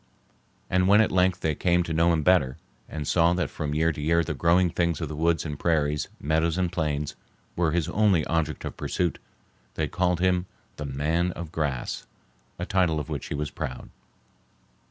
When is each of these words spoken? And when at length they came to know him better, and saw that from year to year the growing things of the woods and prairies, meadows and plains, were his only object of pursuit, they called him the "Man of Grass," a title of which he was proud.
And 0.67 0.87
when 0.87 0.99
at 0.99 1.11
length 1.11 1.41
they 1.41 1.53
came 1.53 1.83
to 1.83 1.93
know 1.93 2.11
him 2.11 2.23
better, 2.23 2.57
and 2.89 3.07
saw 3.07 3.33
that 3.33 3.51
from 3.51 3.75
year 3.75 3.91
to 3.91 4.01
year 4.01 4.23
the 4.23 4.33
growing 4.33 4.71
things 4.71 4.99
of 4.99 5.09
the 5.09 5.15
woods 5.15 5.45
and 5.45 5.59
prairies, 5.59 6.07
meadows 6.19 6.57
and 6.57 6.71
plains, 6.71 7.15
were 7.55 7.69
his 7.71 7.87
only 7.87 8.25
object 8.25 8.65
of 8.65 8.75
pursuit, 8.75 9.19
they 9.75 9.87
called 9.87 10.19
him 10.19 10.47
the 10.77 10.85
"Man 10.85 11.31
of 11.33 11.51
Grass," 11.51 12.07
a 12.57 12.65
title 12.65 12.99
of 12.99 13.09
which 13.09 13.27
he 13.27 13.35
was 13.35 13.51
proud. 13.51 13.91